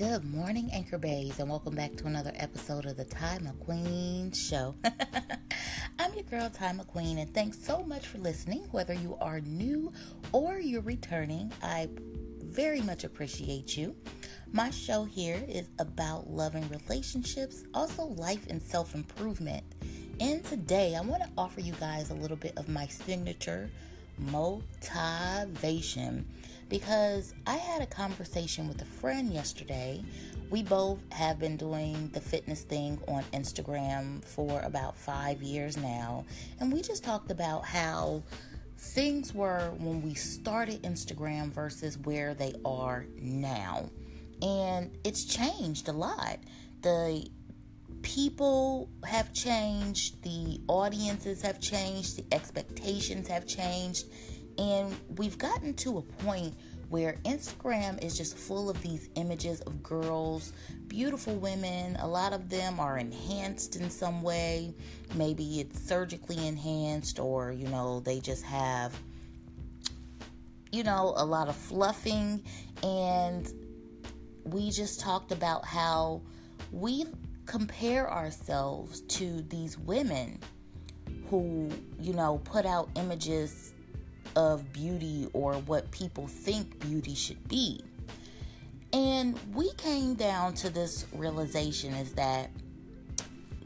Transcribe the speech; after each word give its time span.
Good 0.00 0.24
morning, 0.24 0.72
Anchor 0.72 0.96
Bays, 0.96 1.38
and 1.40 1.50
welcome 1.50 1.74
back 1.74 1.94
to 1.96 2.06
another 2.06 2.32
episode 2.36 2.86
of 2.86 2.96
the 2.96 3.04
Ty 3.04 3.40
McQueen 3.42 4.34
Show. 4.34 4.74
I'm 5.98 6.14
your 6.14 6.22
girl, 6.22 6.48
Ty 6.48 6.72
McQueen, 6.72 7.20
and 7.20 7.34
thanks 7.34 7.62
so 7.62 7.82
much 7.82 8.06
for 8.06 8.16
listening. 8.16 8.66
Whether 8.70 8.94
you 8.94 9.18
are 9.20 9.40
new 9.40 9.92
or 10.32 10.58
you're 10.58 10.80
returning, 10.80 11.52
I 11.62 11.90
very 12.42 12.80
much 12.80 13.04
appreciate 13.04 13.76
you. 13.76 13.94
My 14.52 14.70
show 14.70 15.04
here 15.04 15.44
is 15.46 15.68
about 15.78 16.30
love 16.30 16.54
and 16.54 16.70
relationships, 16.70 17.64
also 17.74 18.04
life 18.04 18.46
and 18.48 18.62
self 18.62 18.94
improvement. 18.94 19.64
And 20.18 20.42
today, 20.46 20.96
I 20.96 21.02
want 21.02 21.24
to 21.24 21.28
offer 21.36 21.60
you 21.60 21.74
guys 21.74 22.08
a 22.08 22.14
little 22.14 22.38
bit 22.38 22.56
of 22.56 22.70
my 22.70 22.86
signature 22.86 23.68
motivation 24.16 26.24
because 26.70 27.34
I 27.46 27.56
had 27.56 27.82
a 27.82 27.86
conversation 27.86 28.68
with 28.68 28.80
a 28.80 28.86
friend 28.86 29.32
yesterday. 29.34 30.02
We 30.48 30.62
both 30.62 30.98
have 31.12 31.38
been 31.38 31.56
doing 31.56 32.08
the 32.12 32.20
fitness 32.20 32.62
thing 32.62 32.98
on 33.08 33.24
Instagram 33.34 34.24
for 34.24 34.60
about 34.60 34.96
five 34.96 35.42
years 35.42 35.76
now, 35.76 36.24
and 36.60 36.72
we 36.72 36.80
just 36.80 37.04
talked 37.04 37.30
about 37.30 37.64
how 37.64 38.22
things 38.78 39.34
were 39.34 39.72
when 39.78 40.00
we 40.00 40.14
started 40.14 40.82
Instagram 40.82 41.52
versus 41.52 41.98
where 41.98 42.32
they 42.34 42.54
are 42.64 43.04
now. 43.20 43.90
And 44.40 44.96
it's 45.04 45.24
changed 45.24 45.88
a 45.88 45.92
lot. 45.92 46.38
The 46.80 47.28
people 48.02 48.88
have 49.04 49.32
changed, 49.34 50.22
the 50.22 50.60
audiences 50.68 51.42
have 51.42 51.60
changed, 51.60 52.16
the 52.16 52.34
expectations 52.34 53.28
have 53.28 53.46
changed, 53.46 54.06
and 54.58 54.94
we've 55.16 55.38
gotten 55.38 55.74
to 55.74 55.98
a 55.98 56.02
point 56.02 56.54
where 56.90 57.14
Instagram 57.24 58.02
is 58.04 58.18
just 58.18 58.36
full 58.36 58.68
of 58.68 58.82
these 58.82 59.08
images 59.14 59.60
of 59.62 59.80
girls, 59.80 60.52
beautiful 60.88 61.36
women. 61.36 61.96
A 62.00 62.06
lot 62.06 62.32
of 62.32 62.50
them 62.50 62.80
are 62.80 62.98
enhanced 62.98 63.76
in 63.76 63.88
some 63.88 64.22
way. 64.22 64.74
Maybe 65.14 65.60
it's 65.60 65.80
surgically 65.80 66.46
enhanced, 66.48 67.20
or 67.20 67.52
you 67.52 67.68
know, 67.68 68.00
they 68.00 68.18
just 68.18 68.42
have, 68.42 68.92
you 70.72 70.82
know, 70.82 71.14
a 71.16 71.24
lot 71.24 71.48
of 71.48 71.54
fluffing. 71.54 72.42
And 72.82 73.48
we 74.42 74.70
just 74.72 74.98
talked 74.98 75.30
about 75.30 75.64
how 75.64 76.22
we 76.72 77.06
compare 77.46 78.10
ourselves 78.10 79.02
to 79.02 79.42
these 79.42 79.78
women 79.78 80.40
who, 81.28 81.70
you 82.00 82.14
know, 82.14 82.40
put 82.42 82.66
out 82.66 82.88
images 82.96 83.69
of 84.36 84.72
beauty 84.72 85.28
or 85.32 85.54
what 85.54 85.90
people 85.90 86.26
think 86.26 86.78
beauty 86.80 87.14
should 87.14 87.46
be. 87.48 87.80
And 88.92 89.38
we 89.54 89.72
came 89.74 90.14
down 90.14 90.54
to 90.54 90.70
this 90.70 91.06
realization 91.12 91.94
is 91.94 92.12
that 92.14 92.50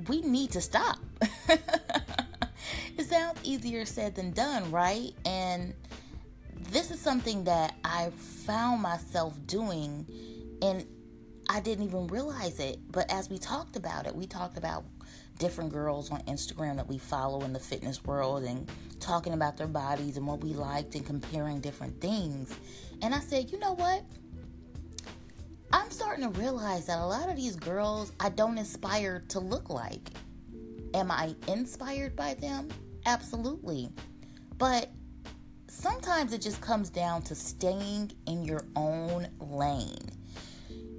we 0.09 0.21
need 0.21 0.51
to 0.53 0.61
stop. 0.61 0.99
it 1.49 3.07
sounds 3.09 3.41
easier 3.43 3.85
said 3.87 4.15
than 4.15 4.33
done, 4.33 4.71
right? 4.71 5.13
And 5.25 5.75
this 6.71 6.91
is 6.91 7.01
something 7.01 7.45
that 7.45 7.75
I 7.85 8.11
found 8.11 8.83
myself 8.83 9.35
doing 9.47 10.07
and 10.61 10.87
I 11.49 11.61
didn't 11.61 11.85
even 11.85 12.07
realize 12.09 12.59
it. 12.59 12.79
But 12.91 13.11
as 13.11 13.31
we 13.31 13.39
talked 13.39 13.77
about 13.77 14.07
it, 14.07 14.15
we 14.15 14.27
talked 14.27 14.59
about 14.59 14.85
different 15.39 15.73
girls 15.73 16.11
on 16.11 16.21
Instagram 16.23 16.77
that 16.77 16.89
we 16.89 16.99
follow 16.99 17.43
in 17.43 17.53
the 17.53 17.59
fitness 17.59 18.05
world 18.05 18.45
and 18.45 18.71
talking 19.01 19.33
about 19.33 19.57
their 19.57 19.67
bodies 19.67 20.17
and 20.17 20.27
what 20.27 20.41
we 20.41 20.53
liked 20.53 20.95
and 20.95 21.05
comparing 21.05 21.61
different 21.61 22.01
things. 22.01 22.57
And 23.03 23.15
I 23.15 23.21
said, 23.21 23.51
you 23.51 23.59
know 23.59 23.73
what? 23.75 24.03
I'm 25.73 25.91
starting 25.91 26.25
to 26.25 26.39
realize 26.39 26.87
that 26.87 26.99
a 26.99 27.07
lot 27.07 27.29
of 27.29 27.37
these 27.37 27.57
girls 27.57 28.13
I 28.21 28.29
don't 28.29 28.59
aspire 28.59 29.23
to 29.29 29.41
look 29.41 29.71
like. 29.71 30.11
Am 30.95 31.11
I 31.11 31.35
inspired 31.49 32.15
by 32.15 32.35
them? 32.35 32.69
Absolutely. 33.07 33.91
But 34.57 34.91
sometimes 35.67 36.33
it 36.33 36.41
just 36.41 36.61
comes 36.61 36.91
down 36.91 37.23
to 37.23 37.35
staying 37.35 38.13
in 38.27 38.45
your 38.45 38.65
own 38.77 39.29
lane. 39.41 40.11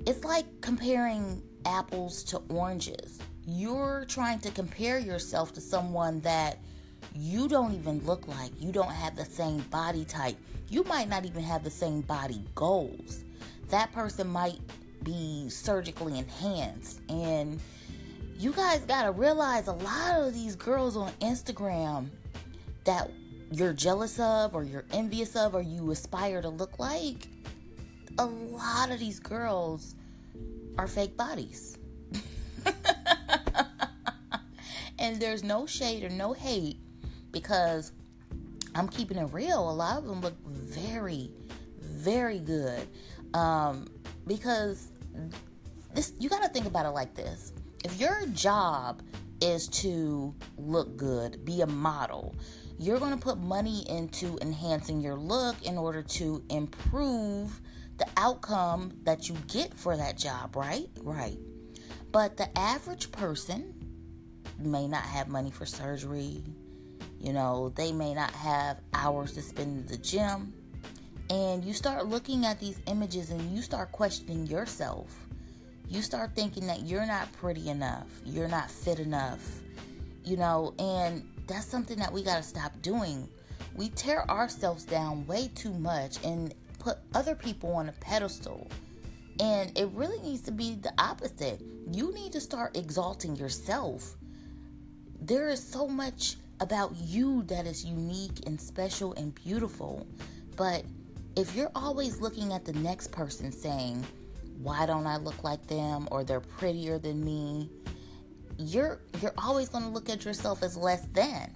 It's 0.05 0.25
like 0.25 0.45
comparing 0.61 1.41
apples 1.65 2.23
to 2.25 2.37
oranges 2.49 3.19
you're 3.47 4.05
trying 4.07 4.39
to 4.39 4.51
compare 4.51 4.97
yourself 4.97 5.53
to 5.53 5.61
someone 5.61 6.19
that 6.21 6.57
you 7.13 7.47
don't 7.47 7.73
even 7.73 7.99
look 8.05 8.27
like. 8.27 8.51
You 8.59 8.71
don't 8.71 8.91
have 8.91 9.15
the 9.15 9.25
same 9.25 9.59
body 9.69 10.05
type. 10.05 10.37
You 10.69 10.83
might 10.83 11.09
not 11.09 11.25
even 11.25 11.43
have 11.43 11.63
the 11.63 11.69
same 11.69 12.01
body 12.01 12.41
goals. 12.55 13.23
That 13.69 13.91
person 13.93 14.27
might 14.27 14.59
be 15.03 15.47
surgically 15.49 16.17
enhanced. 16.17 17.01
And 17.09 17.59
you 18.37 18.51
guys 18.51 18.81
got 18.81 19.03
to 19.03 19.11
realize 19.11 19.67
a 19.67 19.73
lot 19.73 20.21
of 20.21 20.33
these 20.33 20.55
girls 20.55 20.97
on 20.97 21.11
Instagram 21.21 22.09
that 22.83 23.11
you're 23.51 23.73
jealous 23.73 24.19
of 24.19 24.55
or 24.55 24.63
you're 24.63 24.85
envious 24.91 25.35
of 25.35 25.55
or 25.55 25.61
you 25.61 25.91
aspire 25.91 26.41
to 26.41 26.49
look 26.49 26.79
like, 26.79 27.27
a 28.17 28.25
lot 28.25 28.91
of 28.91 28.99
these 28.99 29.19
girls 29.19 29.95
are 30.77 30.87
fake 30.87 31.15
bodies. 31.15 31.77
And 35.05 35.19
there's 35.19 35.43
no 35.43 35.67
shade 35.67 36.03
or 36.03 36.09
no 36.09 36.33
hate 36.33 36.77
because 37.31 37.91
I'm 38.73 38.87
keeping 38.87 39.17
it 39.17 39.31
real. 39.31 39.69
A 39.69 39.71
lot 39.71 39.99
of 39.99 40.05
them 40.05 40.19
look 40.19 40.35
very, 40.47 41.31
very 41.79 42.39
good. 42.39 42.87
Um, 43.35 43.87
because 44.25 44.87
this, 45.93 46.13
you 46.19 46.27
got 46.27 46.41
to 46.41 46.49
think 46.49 46.65
about 46.65 46.87
it 46.87 46.89
like 46.89 47.13
this: 47.13 47.53
if 47.83 47.99
your 47.99 48.25
job 48.33 49.03
is 49.41 49.67
to 49.67 50.33
look 50.57 50.97
good, 50.97 51.45
be 51.45 51.61
a 51.61 51.67
model, 51.67 52.35
you're 52.79 52.97
going 52.99 53.11
to 53.13 53.17
put 53.17 53.37
money 53.37 53.87
into 53.87 54.39
enhancing 54.41 55.01
your 55.01 55.15
look 55.15 55.55
in 55.63 55.77
order 55.77 56.01
to 56.01 56.43
improve 56.49 57.61
the 57.97 58.07
outcome 58.17 58.91
that 59.03 59.29
you 59.29 59.35
get 59.47 59.71
for 59.73 59.95
that 59.95 60.17
job, 60.17 60.55
right? 60.55 60.89
Right. 61.01 61.37
But 62.11 62.37
the 62.37 62.57
average 62.57 63.11
person 63.11 63.74
may 64.59 64.87
not 64.87 65.03
have 65.03 65.27
money 65.27 65.51
for 65.51 65.65
surgery. 65.65 66.43
You 67.19 67.33
know, 67.33 67.69
they 67.69 67.91
may 67.91 68.13
not 68.13 68.31
have 68.31 68.79
hours 68.93 69.33
to 69.33 69.41
spend 69.41 69.79
in 69.79 69.85
the 69.87 69.97
gym. 69.97 70.53
And 71.29 71.65
you 71.65 71.73
start 71.73 72.05
looking 72.05 72.45
at 72.45 72.59
these 72.59 72.79
images 72.87 73.31
and 73.31 73.41
you 73.51 73.61
start 73.61 73.91
questioning 73.91 74.45
yourself. 74.45 75.11
You 75.87 76.01
start 76.01 76.35
thinking 76.35 76.67
that 76.67 76.81
you're 76.81 77.05
not 77.05 77.31
pretty 77.33 77.69
enough, 77.69 78.07
you're 78.25 78.47
not 78.47 78.71
fit 78.71 78.99
enough, 78.99 79.61
you 80.23 80.35
know, 80.35 80.73
and 80.79 81.23
that's 81.47 81.67
something 81.67 81.97
that 81.99 82.11
we 82.11 82.23
got 82.23 82.37
to 82.37 82.43
stop 82.43 82.71
doing. 82.81 83.29
We 83.75 83.89
tear 83.89 84.29
ourselves 84.29 84.83
down 84.83 85.27
way 85.27 85.51
too 85.53 85.73
much 85.73 86.23
and 86.23 86.53
put 86.79 86.97
other 87.13 87.35
people 87.35 87.73
on 87.73 87.89
a 87.89 87.91
pedestal. 87.93 88.67
And 89.39 89.77
it 89.77 89.89
really 89.93 90.19
needs 90.21 90.41
to 90.43 90.51
be 90.51 90.75
the 90.75 90.93
opposite. 90.97 91.61
You 91.91 92.13
need 92.13 92.31
to 92.31 92.41
start 92.41 92.77
exalting 92.77 93.35
yourself 93.35 94.15
there 95.21 95.49
is 95.49 95.61
so 95.61 95.87
much 95.87 96.37
about 96.59 96.95
you 96.95 97.43
that 97.43 97.65
is 97.65 97.85
unique 97.85 98.45
and 98.45 98.59
special 98.59 99.13
and 99.13 99.33
beautiful. 99.35 100.07
But 100.55 100.83
if 101.35 101.55
you're 101.55 101.71
always 101.75 102.21
looking 102.21 102.53
at 102.53 102.65
the 102.65 102.73
next 102.73 103.11
person 103.11 103.51
saying, 103.51 104.05
why 104.61 104.85
don't 104.85 105.05
I 105.05 105.17
look 105.17 105.43
like 105.43 105.67
them 105.67 106.07
or 106.11 106.23
they're 106.23 106.39
prettier 106.39 106.97
than 106.97 107.23
me, 107.23 107.69
you're 108.57 108.99
you're 109.21 109.33
always 109.37 109.67
going 109.69 109.83
to 109.83 109.89
look 109.89 110.09
at 110.09 110.23
yourself 110.23 110.63
as 110.63 110.77
less 110.77 111.05
than. 111.13 111.51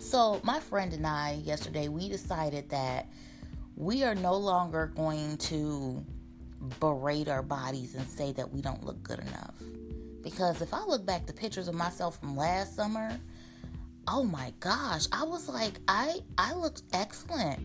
So, 0.00 0.40
my 0.42 0.60
friend 0.60 0.92
and 0.92 1.06
I 1.06 1.40
yesterday 1.44 1.88
we 1.88 2.08
decided 2.08 2.68
that 2.70 3.08
we 3.76 4.02
are 4.02 4.14
no 4.14 4.34
longer 4.34 4.92
going 4.94 5.36
to 5.38 6.04
berate 6.80 7.28
our 7.28 7.42
bodies 7.42 7.94
and 7.94 8.06
say 8.08 8.32
that 8.32 8.52
we 8.52 8.60
don't 8.60 8.84
look 8.84 9.02
good 9.02 9.20
enough. 9.20 9.54
Because 10.24 10.62
if 10.62 10.72
I 10.72 10.82
look 10.84 11.04
back 11.04 11.26
the 11.26 11.34
pictures 11.34 11.68
of 11.68 11.74
myself 11.74 12.18
from 12.18 12.34
last 12.36 12.74
summer, 12.74 13.20
oh 14.08 14.24
my 14.24 14.52
gosh, 14.58 15.06
I 15.12 15.22
was 15.24 15.48
like, 15.48 15.78
I 15.86 16.20
I 16.38 16.54
looked 16.54 16.82
excellent. 16.92 17.60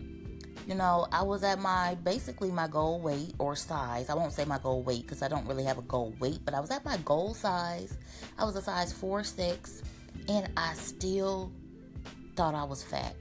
You 0.66 0.74
know, 0.74 1.06
I 1.10 1.22
was 1.22 1.42
at 1.42 1.58
my 1.58 1.96
basically 2.04 2.52
my 2.52 2.68
goal 2.68 3.00
weight 3.00 3.34
or 3.38 3.56
size. 3.56 4.10
I 4.10 4.14
won't 4.14 4.32
say 4.32 4.44
my 4.44 4.58
goal 4.58 4.82
weight 4.82 5.02
because 5.02 5.22
I 5.22 5.28
don't 5.28 5.46
really 5.46 5.64
have 5.64 5.78
a 5.78 5.82
goal 5.82 6.14
weight, 6.20 6.40
but 6.44 6.52
I 6.52 6.60
was 6.60 6.70
at 6.70 6.84
my 6.84 6.98
goal 6.98 7.32
size. 7.32 7.96
I 8.38 8.44
was 8.44 8.54
a 8.56 8.62
size 8.62 8.92
four 8.92 9.24
six, 9.24 9.82
and 10.28 10.50
I 10.56 10.74
still 10.74 11.50
thought 12.36 12.54
I 12.54 12.64
was 12.64 12.82
fat. 12.82 13.16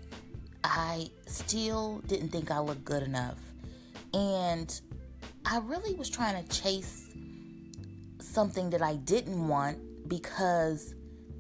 I 0.64 1.10
still 1.28 2.00
didn't 2.08 2.30
think 2.30 2.52
I 2.52 2.60
looked 2.60 2.84
good 2.84 3.04
enough. 3.04 3.38
And 4.14 4.80
I 5.46 5.60
really 5.60 5.96
was 5.96 6.10
trying 6.10 6.44
to 6.44 6.62
chase 6.62 7.10
something 8.30 8.70
that 8.70 8.82
I 8.82 8.96
didn't 8.96 9.48
want 9.48 9.78
because 10.08 10.96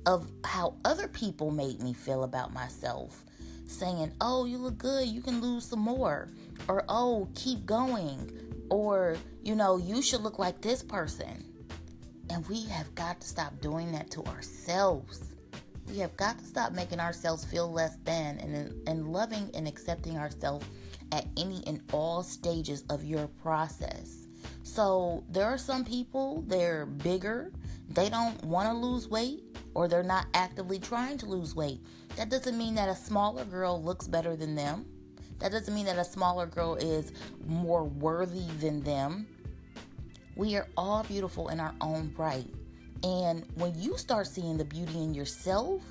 of 0.06 0.32
how 0.44 0.76
other 0.86 1.08
people 1.08 1.52
made 1.52 1.82
me 1.82 1.94
feel 1.94 2.24
about 2.24 2.54
myself. 2.54 3.24
Saying, 3.68 4.12
oh, 4.20 4.46
you 4.46 4.58
look 4.58 4.78
good, 4.78 5.08
you 5.08 5.22
can 5.22 5.42
lose 5.42 5.66
some 5.66 5.80
more. 5.80 6.30
Or, 6.68 6.84
oh, 6.90 7.30
keep 7.36 7.66
going. 7.66 8.32
Or, 8.70 9.18
you 9.44 9.56
know, 9.56 9.78
you 9.78 10.02
should 10.02 10.22
look 10.22 10.40
like 10.40 10.62
this 10.62 10.82
person. 10.82 11.46
And 12.32 12.48
we 12.48 12.66
have 12.66 12.94
got 12.96 13.22
to 13.22 13.28
stop 13.28 13.60
doing 13.62 13.92
that 13.92 14.10
to 14.12 14.24
ourselves. 14.26 15.36
We 15.88 15.98
have 16.00 16.16
got 16.18 16.38
to 16.40 16.46
stop 16.46 16.74
making 16.74 17.00
ourselves 17.00 17.46
feel 17.46 17.72
less 17.72 17.96
than 18.04 18.40
and, 18.40 18.88
and 18.88 19.12
loving 19.12 19.50
and 19.54 19.68
accepting 19.68 20.18
ourselves 20.18 20.66
at 21.12 21.26
any 21.38 21.64
and 21.66 21.82
all 21.92 22.22
stages 22.22 22.84
of 22.90 23.04
your 23.04 23.28
process. 23.42 24.28
So 24.80 25.26
there 25.28 25.44
are 25.44 25.58
some 25.58 25.84
people, 25.84 26.46
they're 26.48 26.86
bigger, 26.86 27.52
they 27.90 28.10
don't 28.10 28.42
want 28.46 28.70
to 28.70 28.74
lose 28.74 29.10
weight, 29.10 29.44
or 29.74 29.90
they're 29.90 30.04
not 30.04 30.28
actively 30.34 30.80
trying 30.80 31.18
to 31.18 31.26
lose 31.26 31.54
weight. 31.54 31.82
That 32.16 32.30
doesn't 32.30 32.58
mean 32.58 32.76
that 32.76 32.88
a 32.88 32.96
smaller 32.96 33.44
girl 33.44 33.84
looks 33.84 34.08
better 34.08 34.38
than 34.38 34.56
them. 34.56 34.86
That 35.40 35.52
doesn't 35.52 35.76
mean 35.76 35.86
that 35.88 35.98
a 35.98 36.06
smaller 36.06 36.46
girl 36.46 36.76
is 36.76 37.12
more 37.46 37.84
worthy 37.84 38.46
than 38.62 38.82
them. 38.82 39.28
We 40.38 40.56
are 40.56 40.70
all 40.78 41.04
beautiful 41.04 41.50
in 41.50 41.60
our 41.60 41.76
own 41.82 42.14
right. 42.16 42.48
And 43.04 43.46
when 43.56 43.78
you 43.78 43.98
start 43.98 44.28
seeing 44.28 44.56
the 44.56 44.64
beauty 44.64 45.04
in 45.04 45.14
yourself, 45.14 45.82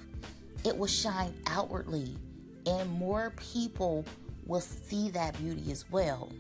it 0.65 0.75
will 0.75 0.87
shine 0.87 1.35
outwardly, 1.47 2.17
and 2.65 2.91
more 2.93 3.35
people 3.53 4.07
will 4.47 4.63
see 4.63 5.11
that 5.11 5.37
beauty 5.37 5.71
as 5.71 5.85
well. 5.91 6.33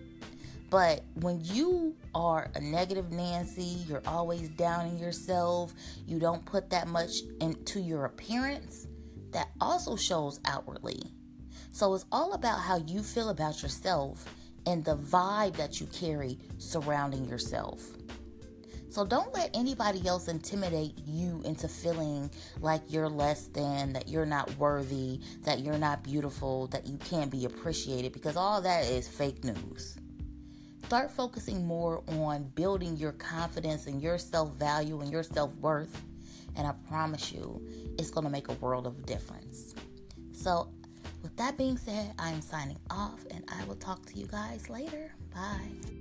But 0.70 1.02
when 1.14 1.40
you 1.42 1.96
are 2.14 2.50
a 2.54 2.60
negative 2.60 3.10
Nancy, 3.10 3.84
you're 3.88 4.02
always 4.06 4.50
downing 4.50 4.98
yourself, 4.98 5.72
you 6.06 6.18
don't 6.18 6.44
put 6.44 6.68
that 6.70 6.88
much 6.88 7.12
into 7.40 7.80
your 7.80 8.04
appearance, 8.04 8.86
that 9.30 9.48
also 9.60 9.96
shows 9.96 10.40
outwardly. 10.44 11.00
So 11.72 11.94
it's 11.94 12.04
all 12.12 12.34
about 12.34 12.60
how 12.60 12.78
you 12.78 13.02
feel 13.02 13.30
about 13.30 13.62
yourself 13.62 14.24
and 14.66 14.84
the 14.84 14.96
vibe 14.96 15.56
that 15.56 15.80
you 15.80 15.86
carry 15.86 16.38
surrounding 16.58 17.24
yourself. 17.26 17.82
So 18.90 19.04
don't 19.04 19.32
let 19.34 19.50
anybody 19.54 20.06
else 20.06 20.28
intimidate 20.28 20.94
you 21.06 21.42
into 21.44 21.68
feeling 21.68 22.30
like 22.60 22.82
you're 22.88 23.08
less 23.08 23.46
than, 23.48 23.92
that 23.92 24.08
you're 24.08 24.26
not 24.26 24.54
worthy, 24.58 25.20
that 25.44 25.60
you're 25.60 25.78
not 25.78 26.02
beautiful, 26.02 26.66
that 26.68 26.86
you 26.86 26.96
can't 26.98 27.30
be 27.30 27.44
appreciated 27.44 28.12
because 28.12 28.36
all 28.36 28.60
that 28.62 28.84
is 28.86 29.06
fake 29.06 29.44
news. 29.44 29.98
Start 30.86 31.10
focusing 31.10 31.66
more 31.66 32.02
on 32.08 32.44
building 32.54 32.96
your 32.96 33.12
confidence 33.12 33.86
and 33.86 34.00
your 34.00 34.16
self 34.18 34.54
value 34.54 35.00
and 35.00 35.12
your 35.12 35.22
self 35.22 35.54
worth. 35.56 36.02
And 36.56 36.66
I 36.66 36.72
promise 36.88 37.30
you, 37.30 37.62
it's 37.98 38.10
going 38.10 38.24
to 38.24 38.30
make 38.30 38.48
a 38.48 38.54
world 38.54 38.86
of 38.86 39.04
difference. 39.04 39.74
So, 40.32 40.70
with 41.22 41.36
that 41.36 41.58
being 41.58 41.76
said, 41.76 42.14
I 42.18 42.30
am 42.30 42.40
signing 42.40 42.78
off 42.90 43.24
and 43.30 43.44
I 43.48 43.64
will 43.64 43.76
talk 43.76 44.06
to 44.06 44.18
you 44.18 44.26
guys 44.26 44.70
later. 44.70 45.12
Bye. 45.34 45.97